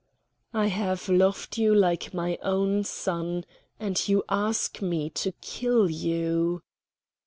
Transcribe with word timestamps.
"I 0.55 0.65
have 0.65 1.09
loved 1.09 1.59
you 1.59 1.75
like 1.75 2.11
my 2.11 2.39
own 2.41 2.83
son, 2.85 3.45
and 3.79 4.07
you 4.07 4.23
ask 4.29 4.81
me 4.81 5.11
to 5.11 5.31
kill 5.41 5.91
you?" 5.91 6.63